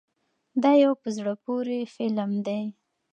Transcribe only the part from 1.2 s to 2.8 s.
پورې فلم دی.